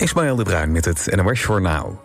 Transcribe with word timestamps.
Ismaël 0.00 0.36
de 0.36 0.42
Bruin 0.42 0.72
met 0.72 0.84
het 0.84 1.16
NOS 1.16 1.42
Journaal. 1.42 2.00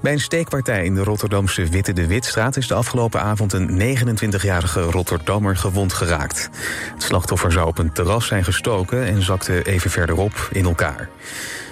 Bij 0.00 0.12
een 0.12 0.20
steekpartij 0.20 0.84
in 0.84 0.94
de 0.94 1.02
Rotterdamse 1.02 1.66
Witte 1.66 1.92
de 1.92 2.06
Witstraat... 2.06 2.56
is 2.56 2.66
de 2.66 2.74
afgelopen 2.74 3.22
avond 3.22 3.52
een 3.52 3.96
29-jarige 3.96 4.80
Rotterdammer 4.80 5.56
gewond 5.56 5.92
geraakt. 5.92 6.50
Het 6.92 7.02
slachtoffer 7.02 7.52
zou 7.52 7.66
op 7.66 7.78
een 7.78 7.92
terras 7.92 8.26
zijn 8.26 8.44
gestoken... 8.44 9.04
en 9.04 9.22
zakte 9.22 9.62
even 9.62 9.90
verderop 9.90 10.48
in 10.52 10.64
elkaar. 10.64 11.08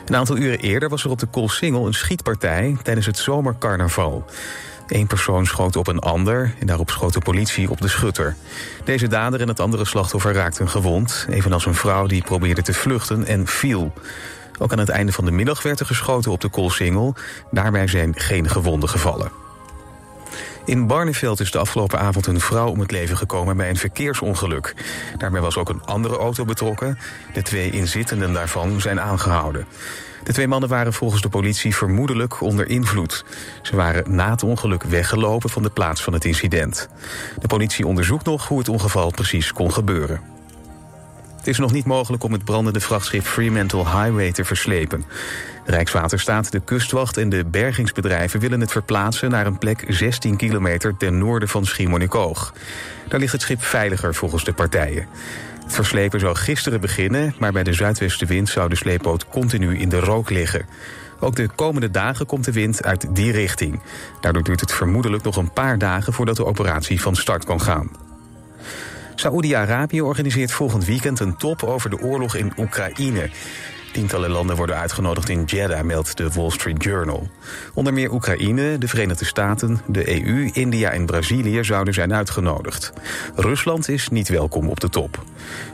Een 0.06 0.16
aantal 0.16 0.36
uren 0.36 0.58
eerder 0.58 0.88
was 0.88 1.04
er 1.04 1.10
op 1.10 1.18
de 1.18 1.26
Koolsingel 1.26 1.86
een 1.86 1.94
schietpartij... 1.94 2.76
tijdens 2.82 3.06
het 3.06 3.18
zomercarnaval. 3.18 4.24
Eén 4.88 5.06
persoon 5.06 5.46
schoot 5.46 5.76
op 5.76 5.86
een 5.86 5.98
ander 5.98 6.54
en 6.58 6.66
daarop 6.66 6.90
schoot 6.90 7.12
de 7.12 7.20
politie 7.20 7.70
op 7.70 7.80
de 7.80 7.88
schutter. 7.88 8.36
Deze 8.84 9.08
dader 9.08 9.40
en 9.40 9.48
het 9.48 9.60
andere 9.60 9.84
slachtoffer 9.84 10.32
raakten 10.32 10.68
gewond... 10.68 11.26
evenals 11.30 11.66
een 11.66 11.74
vrouw 11.74 12.06
die 12.06 12.22
probeerde 12.22 12.62
te 12.62 12.74
vluchten 12.74 13.26
en 13.26 13.46
viel... 13.46 13.92
Ook 14.58 14.72
aan 14.72 14.78
het 14.78 14.88
einde 14.88 15.12
van 15.12 15.24
de 15.24 15.30
middag 15.30 15.62
werd 15.62 15.80
er 15.80 15.86
geschoten 15.86 16.32
op 16.32 16.40
de 16.40 16.48
Koolsingel. 16.48 17.14
Daarbij 17.50 17.86
zijn 17.86 18.12
geen 18.16 18.48
gewonden 18.48 18.88
gevallen. 18.88 19.30
In 20.64 20.86
Barneveld 20.86 21.40
is 21.40 21.50
de 21.50 21.58
afgelopen 21.58 21.98
avond 21.98 22.26
een 22.26 22.40
vrouw 22.40 22.68
om 22.68 22.80
het 22.80 22.90
leven 22.90 23.16
gekomen 23.16 23.56
bij 23.56 23.68
een 23.68 23.76
verkeersongeluk. 23.76 24.74
Daarbij 25.16 25.40
was 25.40 25.56
ook 25.56 25.68
een 25.68 25.84
andere 25.84 26.16
auto 26.16 26.44
betrokken. 26.44 26.98
De 27.32 27.42
twee 27.42 27.70
inzittenden 27.70 28.32
daarvan 28.32 28.80
zijn 28.80 29.00
aangehouden. 29.00 29.66
De 30.24 30.32
twee 30.32 30.48
mannen 30.48 30.68
waren 30.68 30.92
volgens 30.92 31.22
de 31.22 31.28
politie 31.28 31.74
vermoedelijk 31.74 32.40
onder 32.40 32.68
invloed. 32.68 33.24
Ze 33.62 33.76
waren 33.76 34.14
na 34.14 34.30
het 34.30 34.42
ongeluk 34.42 34.82
weggelopen 34.82 35.50
van 35.50 35.62
de 35.62 35.70
plaats 35.70 36.02
van 36.02 36.12
het 36.12 36.24
incident. 36.24 36.88
De 37.40 37.46
politie 37.46 37.86
onderzoekt 37.86 38.24
nog 38.24 38.48
hoe 38.48 38.58
het 38.58 38.68
ongeval 38.68 39.10
precies 39.10 39.52
kon 39.52 39.72
gebeuren. 39.72 40.33
Het 41.44 41.52
is 41.52 41.58
nog 41.58 41.72
niet 41.72 41.84
mogelijk 41.84 42.24
om 42.24 42.32
het 42.32 42.44
brandende 42.44 42.80
vrachtschip 42.80 43.24
Fremantle 43.24 43.84
Highway 43.84 44.32
te 44.32 44.44
verslepen. 44.44 45.04
Rijkswaterstaat, 45.64 46.52
de 46.52 46.60
kustwacht 46.60 47.16
en 47.16 47.28
de 47.28 47.44
bergingsbedrijven 47.44 48.40
willen 48.40 48.60
het 48.60 48.72
verplaatsen 48.72 49.30
naar 49.30 49.46
een 49.46 49.58
plek 49.58 49.84
16 49.88 50.36
kilometer 50.36 50.96
ten 50.96 51.18
noorden 51.18 51.48
van 51.48 51.64
Schiermonnikoog. 51.64 52.54
Daar 53.08 53.20
ligt 53.20 53.32
het 53.32 53.42
schip 53.42 53.62
veiliger 53.62 54.14
volgens 54.14 54.44
de 54.44 54.52
partijen. 54.52 55.06
Het 55.62 55.72
verslepen 55.72 56.20
zou 56.20 56.36
gisteren 56.36 56.80
beginnen, 56.80 57.34
maar 57.38 57.52
bij 57.52 57.64
de 57.64 57.72
zuidwestenwind 57.72 58.48
zou 58.48 58.68
de 58.68 58.76
sleepboot 58.76 59.28
continu 59.28 59.78
in 59.78 59.88
de 59.88 60.00
rook 60.00 60.30
liggen. 60.30 60.66
Ook 61.20 61.36
de 61.36 61.48
komende 61.54 61.90
dagen 61.90 62.26
komt 62.26 62.44
de 62.44 62.52
wind 62.52 62.84
uit 62.84 63.14
die 63.14 63.32
richting. 63.32 63.82
Daardoor 64.20 64.42
duurt 64.42 64.60
het 64.60 64.72
vermoedelijk 64.72 65.22
nog 65.22 65.36
een 65.36 65.52
paar 65.52 65.78
dagen 65.78 66.12
voordat 66.12 66.36
de 66.36 66.46
operatie 66.46 67.00
van 67.00 67.16
start 67.16 67.44
kan 67.44 67.60
gaan. 67.60 68.03
Saoedi-Arabië 69.14 70.02
organiseert 70.02 70.52
volgend 70.52 70.84
weekend 70.84 71.20
een 71.20 71.36
top 71.36 71.62
over 71.62 71.90
de 71.90 72.00
oorlog 72.00 72.36
in 72.36 72.52
Oekraïne. 72.56 73.30
Tientallen 73.92 74.30
landen 74.30 74.56
worden 74.56 74.76
uitgenodigd 74.76 75.28
in 75.28 75.44
Jeddah, 75.44 75.82
meldt 75.82 76.16
de 76.16 76.30
Wall 76.30 76.50
Street 76.50 76.82
Journal. 76.82 77.28
Onder 77.74 77.92
meer 77.92 78.12
Oekraïne, 78.12 78.78
de 78.78 78.88
Verenigde 78.88 79.24
Staten, 79.24 79.80
de 79.86 80.24
EU, 80.24 80.50
India 80.52 80.90
en 80.90 81.06
Brazilië 81.06 81.64
zouden 81.64 81.94
zijn 81.94 82.14
uitgenodigd. 82.14 82.92
Rusland 83.34 83.88
is 83.88 84.08
niet 84.08 84.28
welkom 84.28 84.68
op 84.68 84.80
de 84.80 84.88
top. 84.88 85.24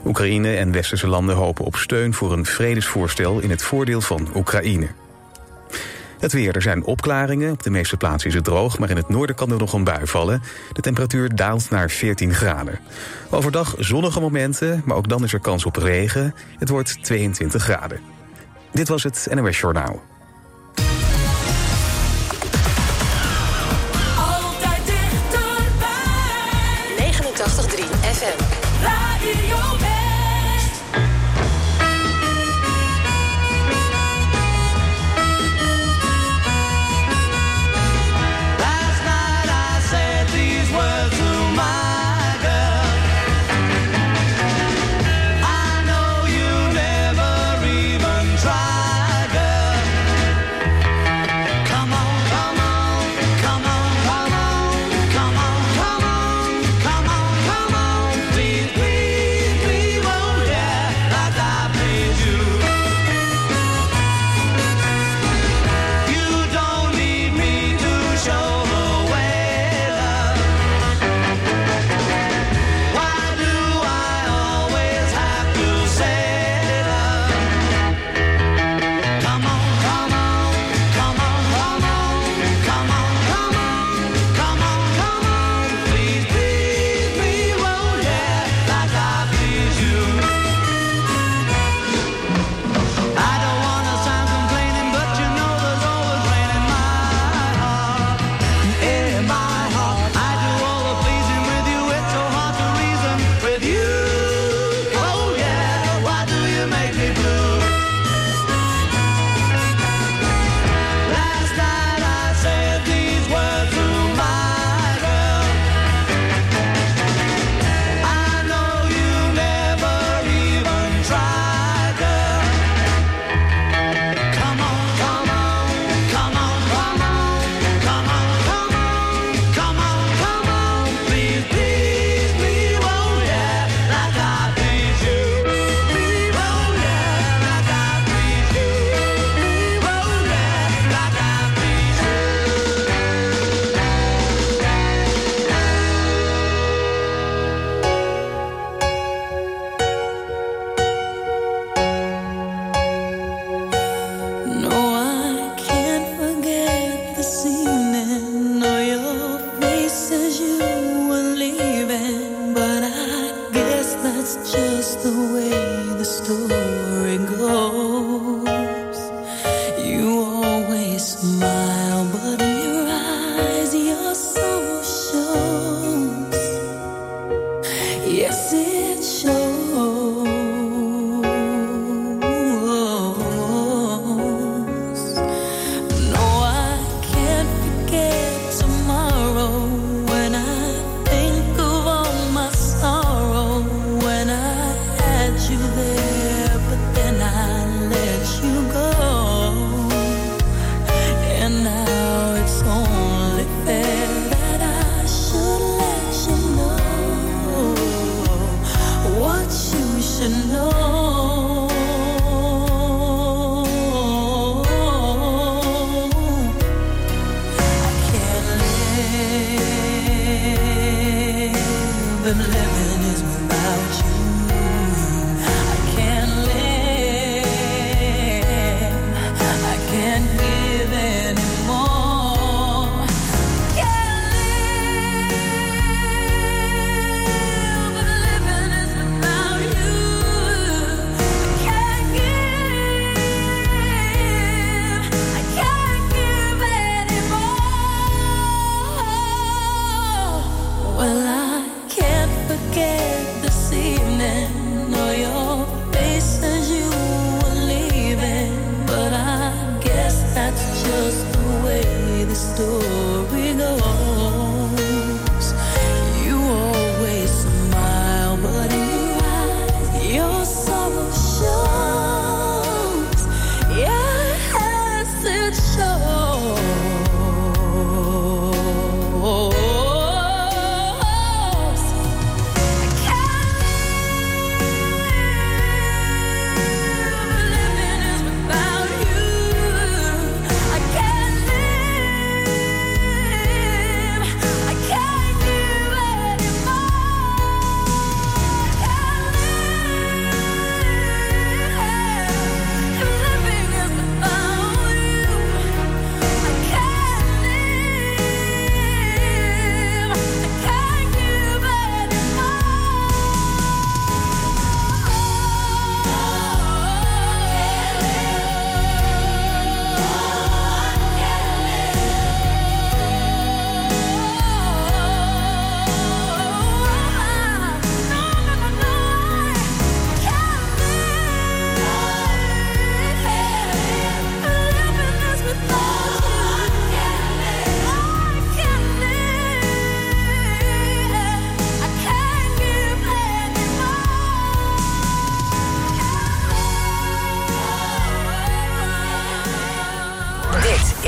Oekraïne 0.05 0.55
en 0.55 0.71
westerse 0.71 1.07
landen 1.07 1.35
hopen 1.35 1.65
op 1.65 1.75
steun 1.75 2.13
voor 2.13 2.33
een 2.33 2.45
vredesvoorstel 2.45 3.39
in 3.39 3.49
het 3.49 3.61
voordeel 3.61 4.01
van 4.01 4.27
Oekraïne. 4.35 4.87
Het 6.21 6.31
weer, 6.31 6.55
er 6.55 6.61
zijn 6.61 6.83
opklaringen. 6.83 7.51
Op 7.51 7.63
de 7.63 7.69
meeste 7.69 7.97
plaatsen 7.97 8.29
is 8.29 8.35
het 8.35 8.43
droog, 8.43 8.79
maar 8.79 8.89
in 8.89 8.95
het 8.95 9.09
noorden 9.09 9.35
kan 9.35 9.51
er 9.51 9.57
nog 9.57 9.73
een 9.73 9.83
bui 9.83 10.07
vallen. 10.07 10.41
De 10.73 10.81
temperatuur 10.81 11.35
daalt 11.35 11.69
naar 11.69 11.89
14 11.89 12.33
graden. 12.33 12.79
Overdag 13.29 13.75
zonnige 13.77 14.19
momenten, 14.19 14.81
maar 14.85 14.95
ook 14.95 15.09
dan 15.09 15.23
is 15.23 15.33
er 15.33 15.39
kans 15.39 15.65
op 15.65 15.75
regen. 15.75 16.35
Het 16.59 16.69
wordt 16.69 17.03
22 17.03 17.63
graden. 17.63 17.99
Dit 18.71 18.87
was 18.87 19.03
het 19.03 19.27
NOS 19.33 19.59
Journaal. 19.59 20.01
Altijd 24.17 24.85
dichterbij. 24.85 25.91
89.3 26.97 27.83
FM. 28.01 28.43
Radio 28.83 29.90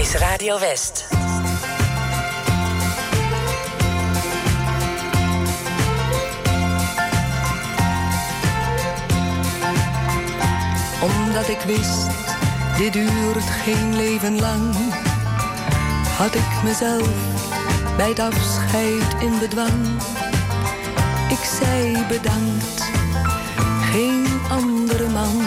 is 0.04 0.16
Radio 0.16 0.60
West. 0.60 1.06
Omdat 11.02 11.50
ik 11.50 11.60
wist, 11.66 12.08
dit 12.78 12.94
duurt 12.94 13.44
geen 13.64 13.96
leven 13.96 14.40
lang. 14.40 14.76
Had 16.18 16.36
ik 16.36 16.64
mezelf 16.64 17.10
bij 17.98 18.10
het 18.10 18.20
afscheid 18.20 19.22
in 19.22 19.40
bedwang. 19.40 20.02
Ik 21.30 21.44
zei 21.60 22.06
bedankt, 22.08 22.84
geen 23.92 24.26
andere 24.50 25.10
man 25.10 25.42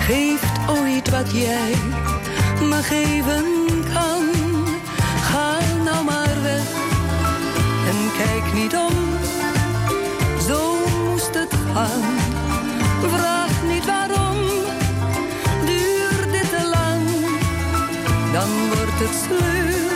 geeft 0.00 0.58
ooit 0.68 1.10
wat 1.10 1.30
jij 1.32 1.74
me 2.60 2.82
geven 2.82 3.44
kan. 3.92 4.24
Ga 5.22 5.58
nou 5.84 6.04
maar 6.04 6.42
weg 6.42 6.68
en 7.88 8.10
kijk 8.16 8.52
niet 8.54 8.76
om, 8.76 8.96
zo 10.48 10.76
moest 11.04 11.34
het 11.34 11.54
gaan. 11.74 12.02
Vraag 13.08 13.62
niet 13.68 13.86
waarom, 13.86 14.36
duurt 15.64 16.32
dit 16.32 16.50
te 16.50 16.68
lang, 16.74 17.04
dan 18.32 18.48
wordt 18.68 18.98
het 18.98 19.14
sleur, 19.24 19.87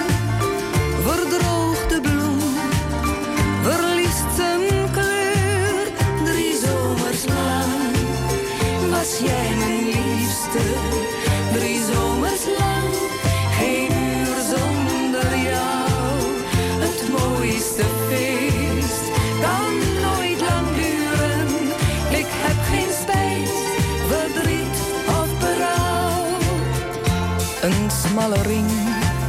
Smalle 28.12 28.42
ring 28.42 28.70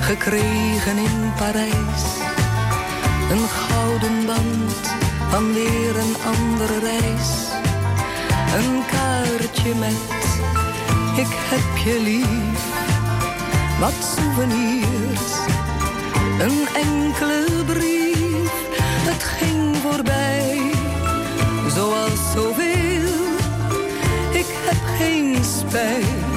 gekregen 0.01 0.97
in 0.97 1.33
Parijs. 1.37 2.03
Een 3.31 3.47
gouden 3.47 4.25
band 4.25 4.81
van 5.29 5.53
weer 5.53 5.97
een 5.97 6.15
andere 6.25 6.79
reis. 6.79 7.29
Een 8.57 8.83
kaartje 8.85 9.75
met 9.75 10.11
ik 11.15 11.31
heb 11.51 11.77
je 11.83 12.01
lief. 12.01 12.63
Wat 13.79 14.15
souvenirs, 14.15 15.31
een 16.39 16.67
enkele 16.75 17.45
brief. 17.65 18.51
Het 19.09 19.23
ging 19.23 19.75
voorbij, 19.77 20.61
zoals 21.75 22.31
zoveel. 22.35 23.13
Ik 24.31 24.49
heb 24.65 24.81
geen 24.97 25.37
spijt, 25.43 26.32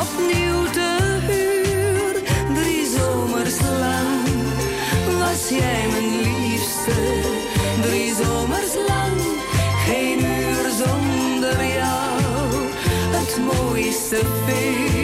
opnieuw 0.00 0.70
te 0.70 1.18
huur. 1.26 2.22
Drie 2.54 2.86
zomers 2.96 3.60
lang 3.60 4.28
was 5.18 5.48
jij 5.48 5.86
mijn 5.90 6.20
liefste. 6.20 6.94
Drie 7.82 8.14
zomers 8.14 8.74
lang, 8.88 9.20
geen 9.86 10.18
uur 10.18 10.70
zonder 10.84 11.66
jou. 11.66 12.20
Het 13.10 13.38
mooiste 13.44 14.20
feest 14.46 14.95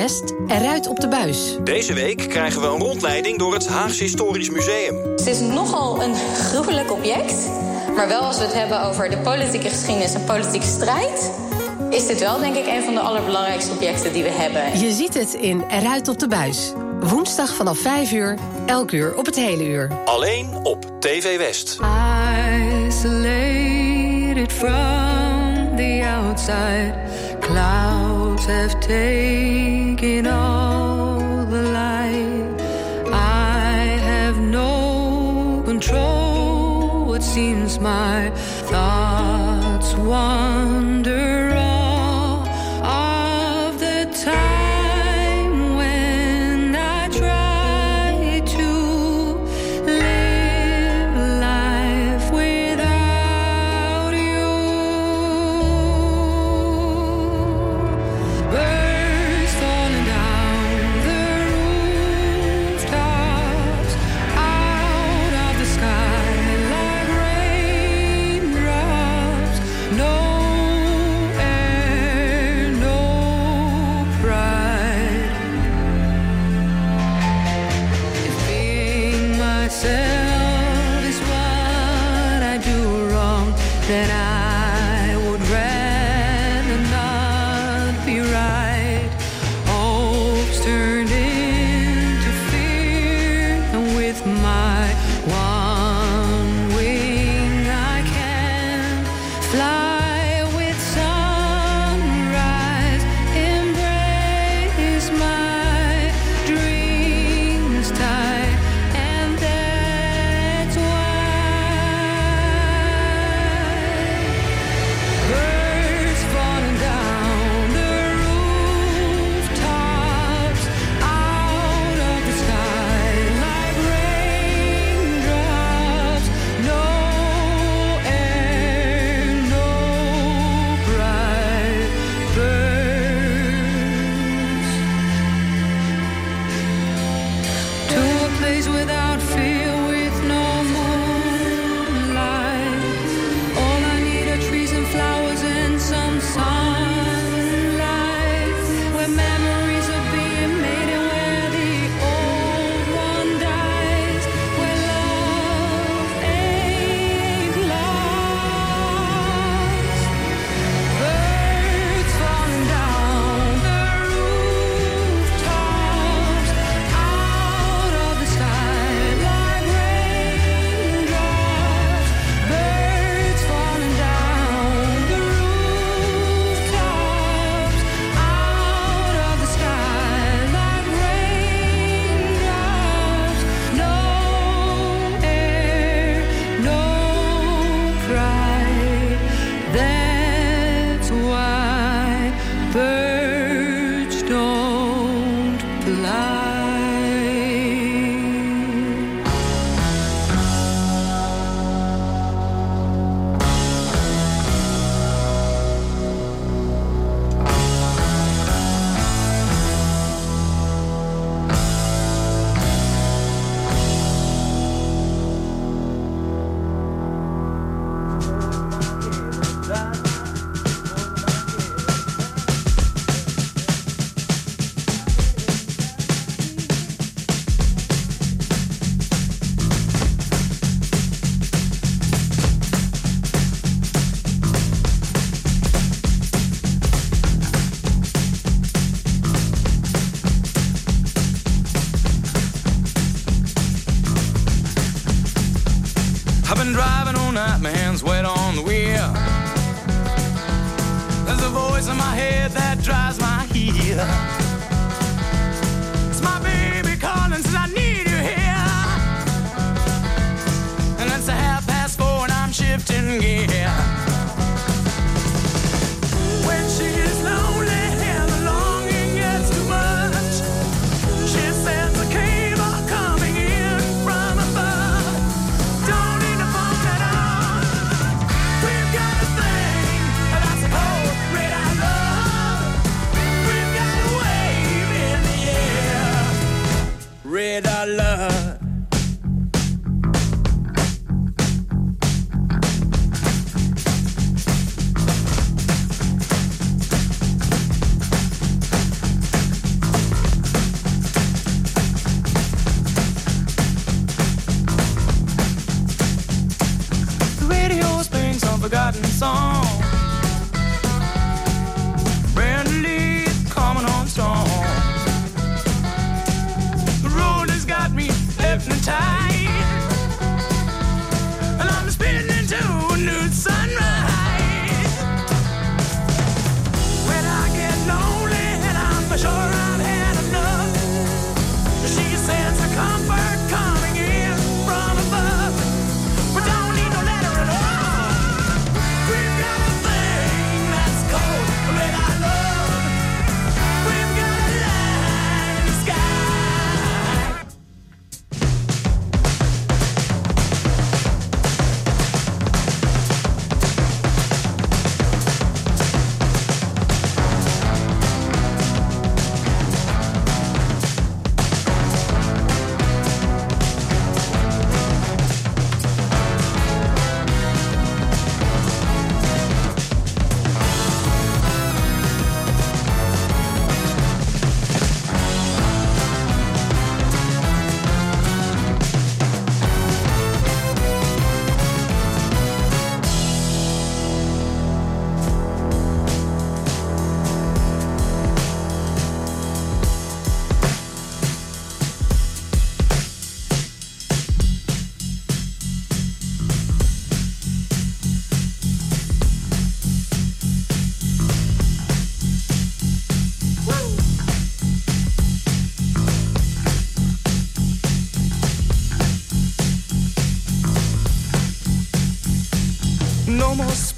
West 0.00 0.34
eruit 0.46 0.86
op 0.86 1.00
de 1.00 1.08
buis. 1.08 1.56
Deze 1.64 1.92
week 1.92 2.28
krijgen 2.28 2.60
we 2.60 2.66
een 2.66 2.78
rondleiding 2.78 3.38
door 3.38 3.52
het 3.52 3.68
Haagse 3.68 4.02
Historisch 4.02 4.50
Museum. 4.50 4.96
Het 5.10 5.26
is 5.26 5.40
nogal 5.40 6.02
een 6.02 6.14
gruwelijk 6.14 6.92
object. 6.92 7.50
Maar 7.96 8.08
wel 8.08 8.20
als 8.20 8.38
we 8.38 8.44
het 8.44 8.52
hebben 8.52 8.82
over 8.82 9.10
de 9.10 9.18
politieke 9.18 9.68
geschiedenis 9.68 10.14
en 10.14 10.24
politieke 10.24 10.66
strijd 10.66 11.30
is 11.90 12.06
dit 12.06 12.20
wel 12.20 12.38
denk 12.38 12.56
ik 12.56 12.66
een 12.66 12.82
van 12.82 12.94
de 12.94 13.00
allerbelangrijkste 13.00 13.72
objecten 13.72 14.12
die 14.12 14.22
we 14.22 14.30
hebben. 14.30 14.78
Je 14.78 14.92
ziet 14.92 15.14
het 15.14 15.34
in 15.34 15.64
Eruit 15.70 16.08
op 16.08 16.18
de 16.18 16.28
Buis. 16.28 16.72
Woensdag 17.00 17.54
vanaf 17.54 17.78
5 17.78 18.12
uur, 18.12 18.38
elk 18.66 18.90
uur 18.90 19.16
op 19.16 19.26
het 19.26 19.36
hele 19.36 19.64
uur. 19.64 19.90
Alleen 20.04 20.60
op 20.62 21.00
TV 21.00 21.38
West. 21.38 21.74
From 24.48 25.76
the 25.76 26.02
outside 26.04 26.94
cloud. 27.40 28.19
have 28.46 28.80
taken 28.80 30.26
all 30.26 31.44
the 31.46 31.62
light. 31.62 32.60
I 33.12 33.98
have 34.10 34.38
no 34.38 35.62
control. 35.64 37.14
It 37.14 37.22
seems 37.22 37.78
my 37.78 38.30
thoughts 38.70 39.94
wander. 39.94 41.29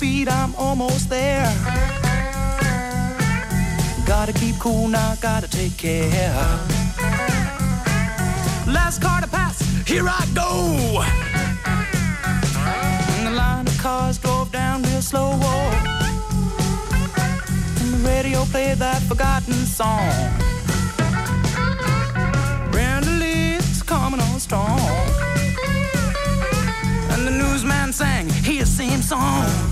speed, 0.02 0.28
I'm 0.28 0.52
almost 0.56 1.08
there. 1.08 1.46
Gotta 4.04 4.32
keep 4.32 4.58
cool 4.58 4.88
now, 4.88 5.14
gotta 5.20 5.48
take 5.48 5.76
care. 5.76 6.34
Last 8.66 9.00
car 9.00 9.20
to 9.20 9.28
pass, 9.28 9.60
here 9.86 10.08
I 10.08 10.26
go. 10.34 11.04
And 13.14 13.26
the 13.28 13.30
line 13.30 13.68
of 13.68 13.78
cars 13.78 14.18
drove 14.18 14.50
down 14.50 14.82
real 14.82 15.02
slow. 15.02 15.38
Oh. 15.40 15.70
And 17.80 17.94
the 17.94 18.00
radio 18.04 18.44
played 18.46 18.78
that 18.78 19.02
forgotten 19.02 19.54
song. 19.54 20.10
Brandalee's 22.72 23.84
coming 23.84 24.20
on 24.20 24.40
strong. 24.40 24.80
And 27.12 27.24
the 27.24 27.30
newsman 27.30 27.92
sang 27.92 28.28
his 28.28 28.68
same 28.68 29.00
song. 29.00 29.71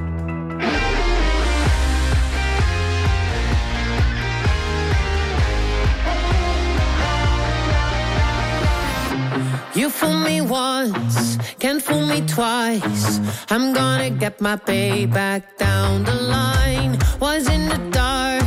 I'm 13.51 13.73
gonna 13.73 14.09
get 14.09 14.39
my 14.39 14.55
pay 14.55 15.05
back 15.05 15.57
down 15.57 16.05
the 16.05 16.15
line. 16.15 16.97
Was 17.19 17.49
in 17.49 17.67
the 17.67 17.79
dark, 17.91 18.43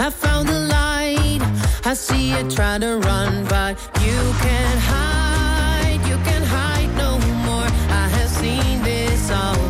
I 0.00 0.10
found 0.10 0.48
the 0.48 0.58
light. 0.76 1.42
I 1.84 1.94
see 1.94 2.30
you 2.30 2.50
try 2.50 2.78
to 2.78 2.98
run, 2.98 3.44
but 3.44 3.78
you 4.00 4.18
can't 4.44 4.80
hide. 4.80 6.00
You 6.08 6.16
can't 6.28 6.44
hide 6.44 6.90
no 6.96 7.20
more. 7.46 7.68
I 8.02 8.08
have 8.16 8.30
seen 8.30 8.82
this 8.82 9.30
all. 9.30 9.62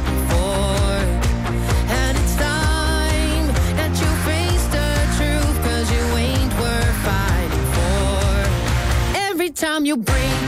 Time 9.55 9.85
you 9.87 9.97
break 9.97 10.42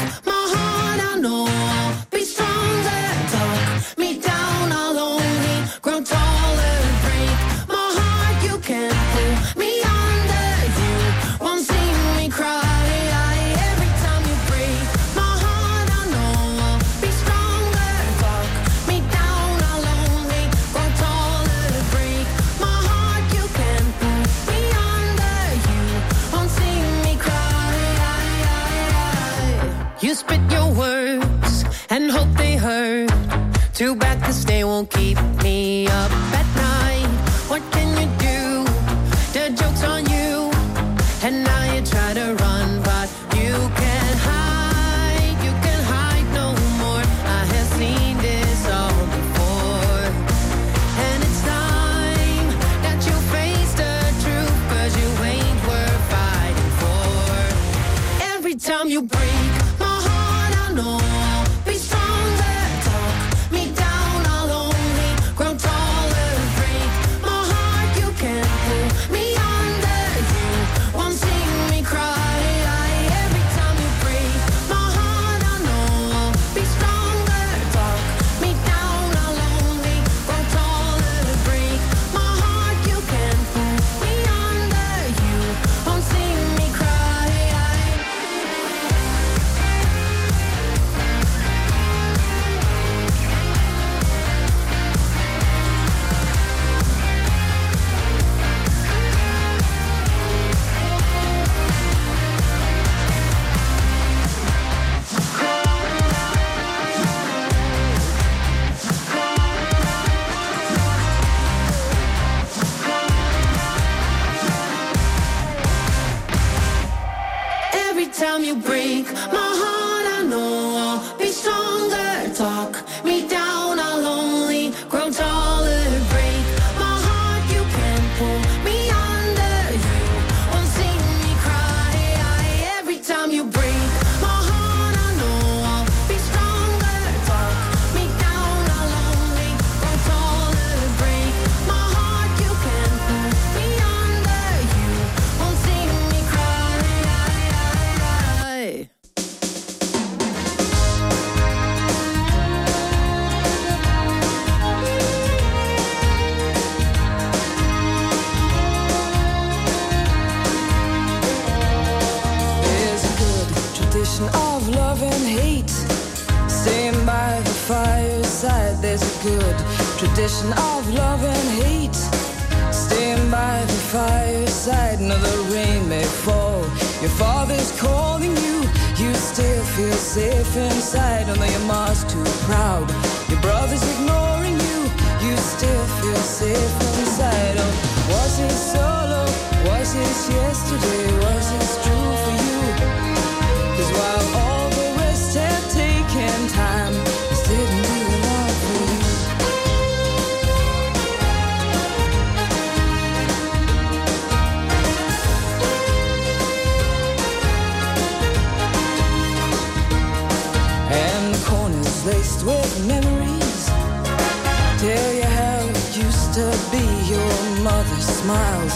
to 216.35 216.51
be 216.73 216.83
Your 217.07 217.63
mother 217.63 218.01
smiles. 218.01 218.75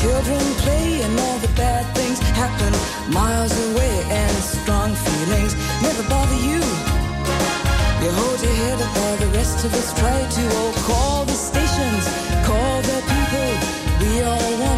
Children 0.00 0.38
play 0.62 1.02
and 1.02 1.18
all 1.18 1.38
the 1.38 1.52
bad 1.58 1.84
things 1.96 2.20
happen 2.38 2.72
Miles 3.12 3.50
away 3.70 3.94
and 4.10 4.36
strong 4.36 4.94
feelings 4.94 5.52
Never 5.82 6.04
bother 6.08 6.36
you. 6.36 6.62
You 8.02 8.10
hold 8.14 8.40
your 8.40 8.54
head 8.62 8.80
up 8.80 8.96
while 8.96 9.16
the 9.16 9.30
rest 9.38 9.64
of 9.64 9.74
us 9.74 9.90
try 9.98 10.20
to 10.36 10.42
Oh, 10.60 10.72
call 10.86 11.24
the 11.24 11.34
stations, 11.34 12.04
call 12.46 12.76
the 12.90 12.98
people 13.12 13.50
We 14.00 14.22
all 14.22 14.52
wanna 14.62 14.69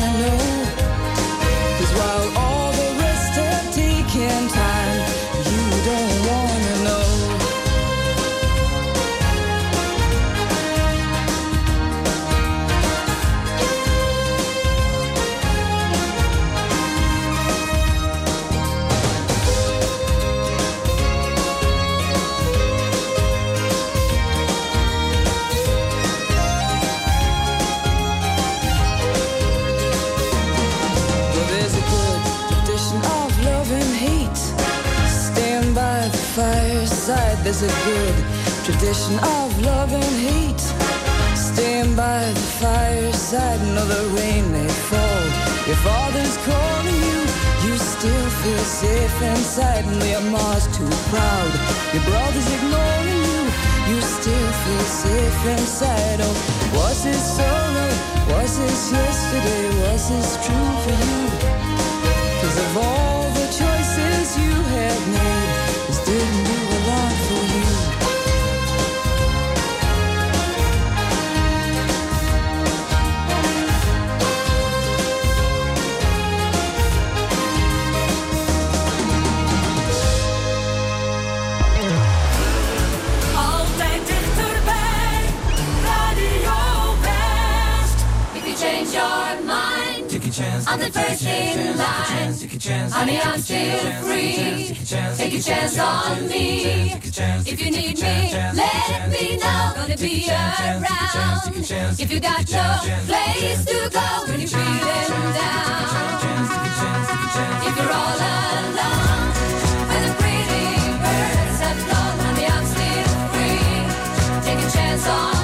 There's 37.52 37.68
a 37.68 37.84
good 37.84 38.16
tradition 38.64 39.18
of 39.20 39.60
love 39.60 39.92
and 39.92 40.14
hate. 40.24 40.64
Stand 41.36 41.94
by 41.94 42.24
the 42.24 42.46
fireside. 42.56 43.60
Another 43.60 44.06
rain 44.16 44.50
may 44.50 44.68
fall. 44.88 45.24
Your 45.68 45.76
father's 45.84 46.38
calling 46.48 46.96
you. 46.96 47.20
You 47.68 47.76
still 47.76 48.28
feel 48.40 48.64
safe 48.64 49.20
inside. 49.20 49.84
And 49.84 50.02
your 50.02 50.24
mom's 50.32 50.64
too 50.72 50.88
proud. 51.12 51.52
Your 51.92 52.02
brother's 52.08 52.48
ignoring 52.56 53.20
you. 53.20 53.44
You 53.92 54.00
still 54.00 54.52
feel 54.64 54.86
safe 55.04 55.46
inside. 55.52 56.20
Oh, 56.24 56.32
was 56.72 57.04
it 57.04 57.20
solo? 57.36 57.86
Was 58.32 58.56
this 58.60 58.92
yesterday? 58.96 59.64
Was 59.84 60.08
this 60.08 60.40
true 60.40 60.72
for 60.84 60.96
you? 61.04 61.20
Cause 62.40 62.58
of 62.64 62.76
all 62.78 63.28
the 63.36 63.46
choices 63.52 64.38
you 64.40 64.54
have 64.72 65.02
made, 65.12 65.52
this 65.86 66.00
didn't 66.06 66.44
do 66.48 66.58
a 66.58 66.80
lot 66.88 67.31
change 88.92 89.40
your 89.40 89.46
mind, 89.46 90.10
Take 90.10 90.26
a 90.26 90.30
chance. 90.30 90.66
I'm 90.68 90.78
the 90.78 90.90
first 90.90 91.24
in 91.24 91.78
line. 91.78 92.34
Take 92.34 92.54
a 92.54 92.58
chance. 92.58 92.92
Honey, 92.92 93.20
I'm 93.20 93.40
still 93.40 93.92
free. 94.02 94.74
Take 95.16 95.34
a 95.34 95.42
chance 95.42 95.78
on 95.78 96.28
me. 96.28 96.92
If 96.92 97.60
you 97.60 97.70
need 97.70 98.00
me, 98.00 98.32
let 98.54 99.08
me 99.08 99.36
know. 99.36 99.72
Gonna 99.74 99.96
be 99.96 100.28
around. 100.28 100.90
If 101.98 102.12
you 102.12 102.20
got 102.20 102.50
no 102.50 102.78
place 103.06 103.64
to 103.64 103.90
go 103.90 104.06
when 104.28 104.40
you're 104.40 104.48
feeling 104.48 105.32
down. 105.38 105.82
If 107.66 107.76
you're 107.78 107.92
all 107.92 108.18
alone, 108.28 109.26
when 109.88 110.02
the 110.06 110.14
pretty 110.20 110.66
birds 111.02 111.58
have 111.64 111.78
flown, 111.86 112.14
honey, 112.24 112.46
I'm 112.46 112.66
still 112.72 113.08
free. 113.32 114.44
Take 114.44 114.60
a 114.66 114.70
chance 114.70 115.06
on 115.06 115.41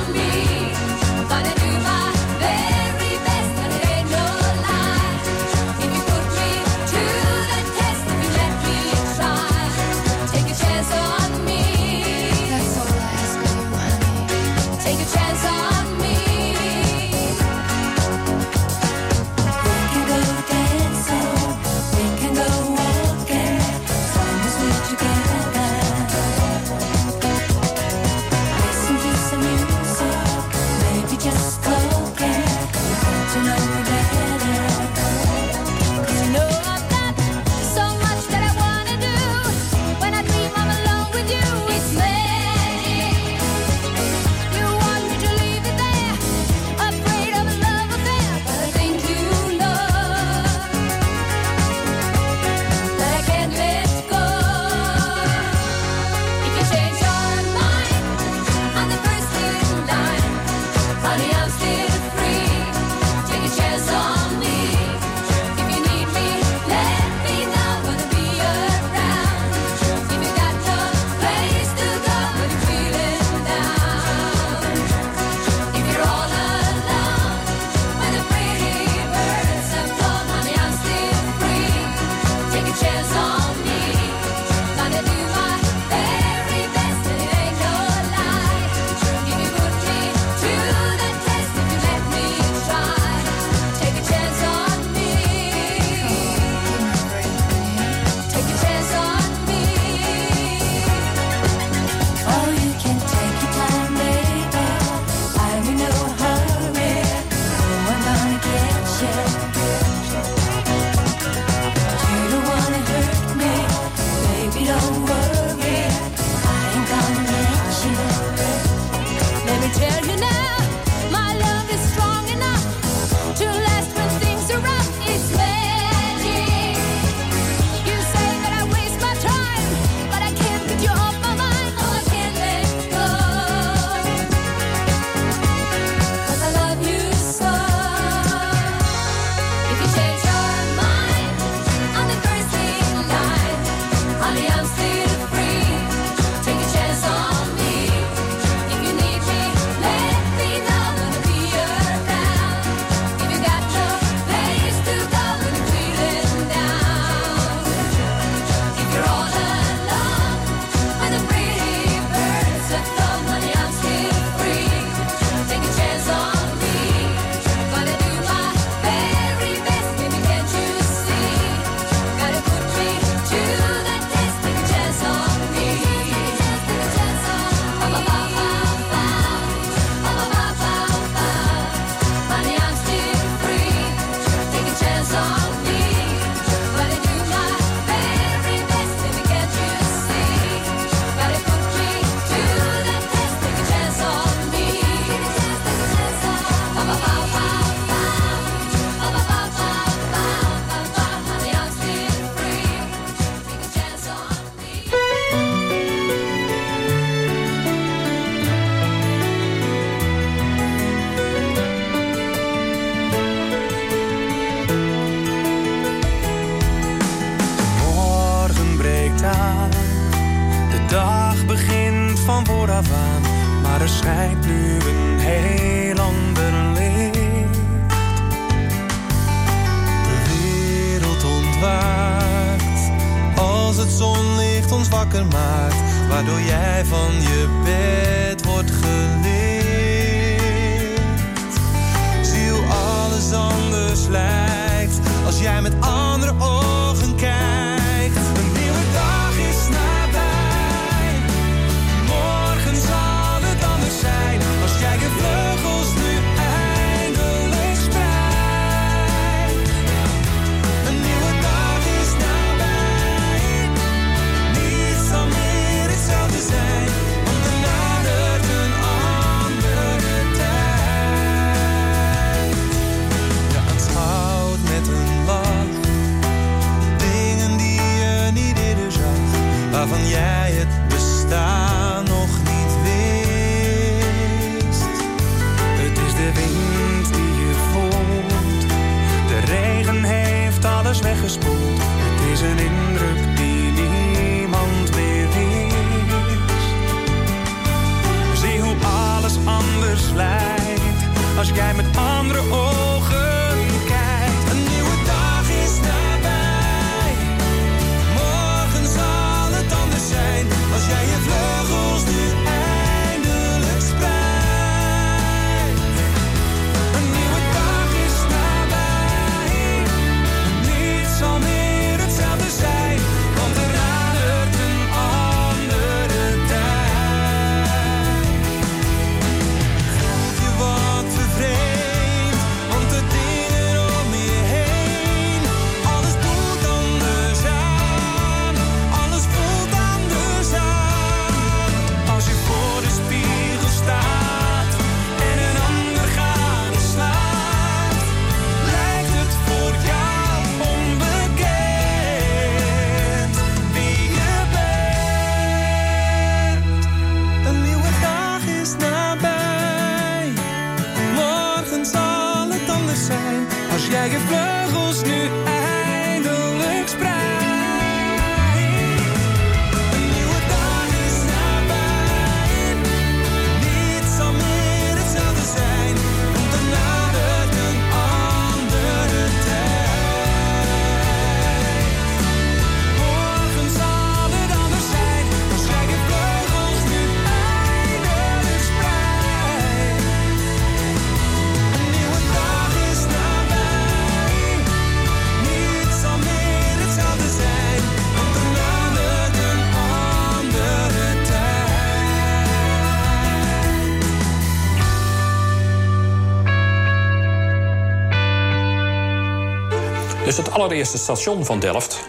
allereerste 410.68 410.98
station 410.98 411.44
van 411.44 411.58
Delft, 411.58 412.00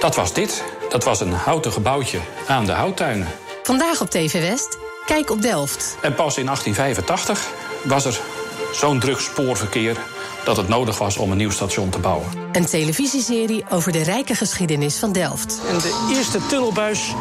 dat 0.00 0.14
was 0.14 0.32
dit. 0.32 0.64
Dat 0.88 1.04
was 1.04 1.20
een 1.20 1.32
houten 1.32 1.72
gebouwtje 1.72 2.18
aan 2.46 2.66
de 2.66 2.72
houttuinen. 2.72 3.28
Vandaag 3.62 4.00
op 4.00 4.10
TV 4.10 4.32
West, 4.48 4.78
kijk 5.06 5.30
op 5.30 5.42
Delft. 5.42 5.96
En 6.02 6.14
pas 6.14 6.36
in 6.38 6.44
1885 6.44 7.50
was 7.84 8.04
er 8.04 8.20
zo'n 8.72 9.00
druk 9.00 9.20
spoorverkeer 9.20 9.96
dat 10.46 10.56
het 10.56 10.68
nodig 10.68 10.98
was 10.98 11.16
om 11.16 11.30
een 11.30 11.36
nieuw 11.36 11.50
station 11.50 11.90
te 11.90 11.98
bouwen. 11.98 12.28
Een 12.52 12.66
televisieserie 12.66 13.64
over 13.70 13.92
de 13.92 14.02
rijke 14.02 14.34
geschiedenis 14.34 14.96
van 14.96 15.12
Delft. 15.12 15.60
En 15.68 15.78
de 15.78 16.12
eerste 16.14 16.46
tunnelbuis 16.46 17.14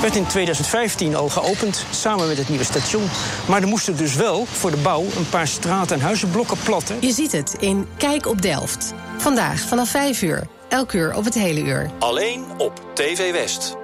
werd 0.00 0.16
in 0.16 0.26
2015 0.26 1.16
al 1.16 1.28
geopend, 1.28 1.86
samen 1.90 2.28
met 2.28 2.36
het 2.36 2.48
nieuwe 2.48 2.64
station. 2.64 3.08
Maar 3.48 3.62
er 3.62 3.68
moesten 3.68 3.96
dus 3.96 4.14
wel 4.14 4.44
voor 4.46 4.70
de 4.70 4.76
bouw 4.76 5.02
een 5.02 5.28
paar 5.28 5.46
straten 5.46 5.96
en 5.96 6.02
huizenblokken 6.02 6.56
platten. 6.64 6.96
Je 7.00 7.12
ziet 7.12 7.32
het 7.32 7.56
in 7.58 7.86
Kijk 7.96 8.26
op 8.26 8.42
Delft. 8.42 8.94
Vandaag 9.18 9.60
vanaf 9.60 9.88
5 9.88 10.22
uur, 10.22 10.46
elk 10.68 10.92
uur 10.92 11.16
op 11.16 11.24
het 11.24 11.34
hele 11.34 11.60
uur. 11.60 11.90
Alleen 11.98 12.44
op 12.58 12.82
TV 12.94 13.32
West. 13.32 13.83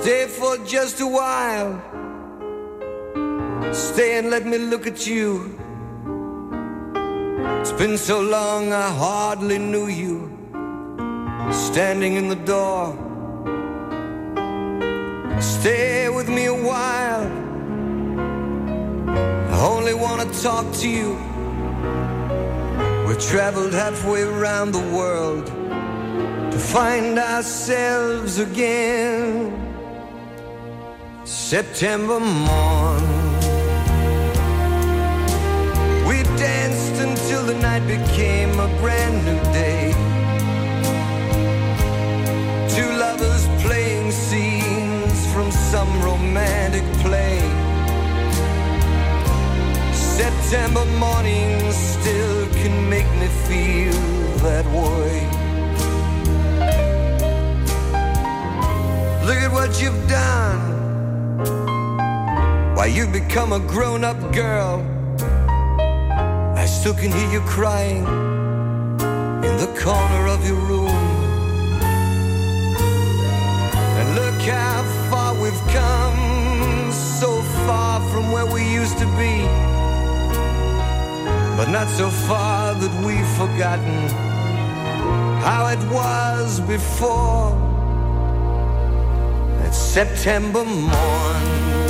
Stay 0.00 0.26
for 0.28 0.56
just 0.64 0.98
a 1.02 1.06
while. 1.06 1.76
Stay 3.74 4.16
and 4.16 4.30
let 4.30 4.46
me 4.46 4.56
look 4.56 4.86
at 4.86 5.06
you. 5.06 5.58
It's 7.60 7.72
been 7.72 7.98
so 7.98 8.22
long 8.22 8.72
I 8.72 8.88
hardly 8.88 9.58
knew 9.58 9.88
you. 9.88 10.30
Standing 11.52 12.14
in 12.14 12.28
the 12.28 12.40
door. 12.46 12.96
Stay 15.38 16.08
with 16.08 16.30
me 16.30 16.46
a 16.46 16.54
while. 16.54 17.26
I 19.52 19.60
only 19.66 19.92
want 19.92 20.22
to 20.22 20.42
talk 20.42 20.72
to 20.76 20.88
you. 20.88 21.10
We 23.06 23.16
traveled 23.16 23.74
halfway 23.74 24.22
around 24.22 24.72
the 24.72 24.86
world 24.96 25.44
to 26.52 26.58
find 26.58 27.18
ourselves 27.18 28.38
again. 28.38 29.69
September 31.50 32.20
morn. 32.20 33.02
We 36.06 36.22
danced 36.38 37.02
until 37.02 37.44
the 37.44 37.54
night 37.54 37.84
became 37.88 38.50
a 38.60 38.68
brand 38.78 39.16
new 39.26 39.40
day. 39.52 39.90
Two 42.68 42.88
lovers 42.96 43.48
playing 43.64 44.12
scenes 44.12 45.26
from 45.32 45.50
some 45.50 45.90
romantic 46.04 46.84
play. 47.02 47.40
September 49.92 50.84
morning 51.00 51.72
still 51.72 52.46
can 52.62 52.88
make 52.88 53.10
me 53.18 53.26
feel 53.48 54.00
that 54.46 54.66
way. 54.66 55.26
Look 59.26 59.38
at 59.42 59.50
what 59.52 59.82
you've 59.82 60.08
done. 60.08 60.69
Why, 62.80 62.86
you've 62.86 63.12
become 63.12 63.52
a 63.52 63.58
grown 63.58 64.04
up 64.04 64.16
girl. 64.32 64.80
I 66.56 66.64
still 66.64 66.94
can 66.94 67.12
hear 67.12 67.30
you 67.30 67.40
crying 67.40 68.06
in 69.48 69.54
the 69.58 69.70
corner 69.78 70.26
of 70.28 70.46
your 70.48 70.56
room. 70.56 70.88
And 73.98 74.14
look 74.14 74.40
how 74.48 74.82
far 75.10 75.34
we've 75.34 75.64
come, 75.76 76.90
so 76.90 77.42
far 77.66 78.00
from 78.12 78.32
where 78.32 78.46
we 78.46 78.62
used 78.72 78.96
to 78.96 79.08
be. 79.20 79.44
But 81.58 81.68
not 81.68 81.86
so 81.90 82.08
far 82.08 82.72
that 82.72 83.04
we've 83.04 83.32
forgotten 83.36 84.08
how 85.44 85.66
it 85.66 85.82
was 85.92 86.60
before. 86.60 87.50
That 89.58 89.74
September 89.74 90.64
morn. 90.64 91.89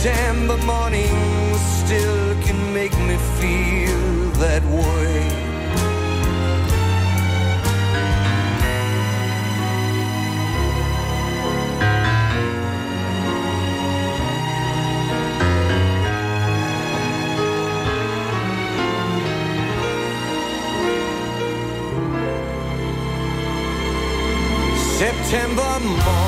September 0.00 0.56
mornings 0.58 1.60
still 1.82 2.40
can 2.42 2.72
make 2.72 2.96
me 2.98 3.16
feel 3.40 4.30
that 4.38 4.62
way. 4.64 5.47
September 25.28 25.78
morning. 25.80 26.27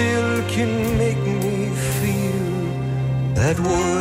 Still 0.00 0.42
can 0.48 0.72
make 0.96 1.22
me 1.42 1.68
feel 1.98 2.46
that 3.34 3.58
way. 3.60 3.98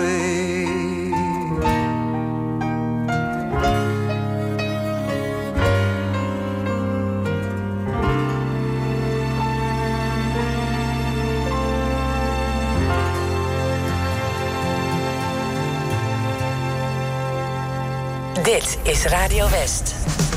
Dit 18.43 18.77
is 18.83 19.05
Radio 19.05 19.49
West. 19.49 20.28